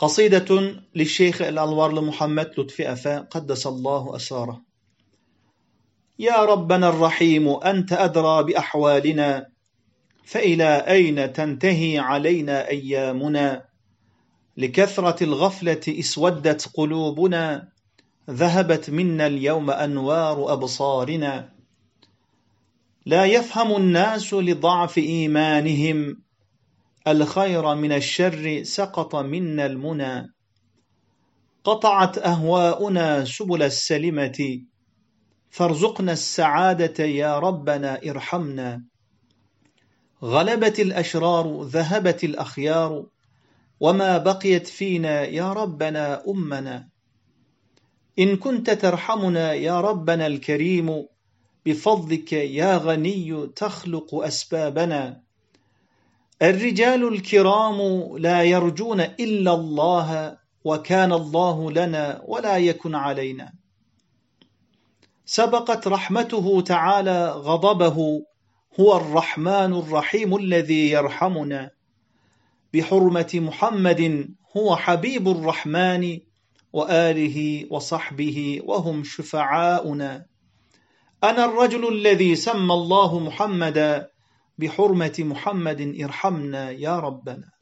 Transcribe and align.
قصيدة 0.00 0.80
للشيخ 0.94 1.42
الأنوار 1.42 1.92
لمحمد 1.92 2.50
لطفي 2.58 2.92
أفا 2.92 3.18
قدس 3.18 3.66
الله 3.66 4.16
أساره 4.16 4.62
يا 6.18 6.44
ربنا 6.44 6.88
الرحيم 6.88 7.48
أنت 7.48 7.92
أدرى 7.92 8.42
بأحوالنا 8.42 9.46
فإلى 10.24 10.84
أين 10.88 11.32
تنتهي 11.32 11.98
علينا 11.98 12.68
أيامنا؟ 12.68 13.64
لكثرة 14.56 15.24
الغفلة 15.24 15.80
اسودت 15.88 16.68
قلوبنا 16.74 17.68
ذهبت 18.30 18.90
منا 18.90 19.26
اليوم 19.26 19.70
أنوار 19.70 20.52
أبصارنا. 20.52 21.52
لا 23.06 23.24
يفهم 23.24 23.76
الناس 23.76 24.34
لضعف 24.34 24.98
إيمانهم 24.98 26.22
الخير 27.08 27.74
من 27.74 27.92
الشر 27.92 28.62
سقط 28.62 29.16
منا 29.16 29.66
المنى. 29.66 30.34
قطعت 31.64 32.18
أهواؤنا 32.18 33.24
سبل 33.24 33.62
السلمة. 33.62 34.62
فارزقنا 35.50 36.12
السعادة 36.12 37.04
يا 37.04 37.38
ربنا 37.38 38.00
ارحمنا. 38.10 38.84
غلبت 40.22 40.80
الأشرار 40.80 41.62
ذهبت 41.62 42.24
الأخيار. 42.24 43.06
وما 43.80 44.18
بقيت 44.18 44.66
فينا 44.66 45.22
يا 45.22 45.52
ربنا 45.52 46.22
أمنا. 46.28 46.88
إن 48.18 48.36
كنت 48.36 48.70
ترحمنا 48.70 49.52
يا 49.52 49.80
ربنا 49.80 50.26
الكريم 50.26 51.06
بفضلك 51.66 52.32
يا 52.32 52.76
غني 52.76 53.46
تخلق 53.46 54.14
أسبابنا. 54.14 55.29
الرجال 56.42 57.08
الكرام 57.08 57.78
لا 58.16 58.42
يرجون 58.42 59.00
إلا 59.00 59.54
الله 59.54 60.38
وكان 60.64 61.12
الله 61.12 61.72
لنا 61.72 62.22
ولا 62.26 62.56
يكن 62.56 62.94
علينا. 62.94 63.52
سبقت 65.24 65.88
رحمته 65.88 66.60
تعالى 66.60 67.30
غضبه 67.30 68.22
هو 68.80 68.96
الرحمن 68.96 69.72
الرحيم 69.74 70.36
الذي 70.36 70.90
يرحمنا. 70.90 71.70
بحرمة 72.74 73.30
محمد 73.34 74.28
هو 74.56 74.76
حبيب 74.76 75.28
الرحمن 75.28 76.18
وآله 76.72 77.66
وصحبه 77.70 78.60
وهم 78.64 79.04
شفعاؤنا. 79.04 80.26
أنا 81.24 81.44
الرجل 81.44 81.88
الذي 81.88 82.36
سمى 82.36 82.74
الله 82.74 83.18
محمدا 83.18 84.09
بحرمة 84.60 85.16
محمد 85.18 85.80
ارحمنا 86.04 86.70
يا 86.70 86.98
ربنا. 87.00 87.59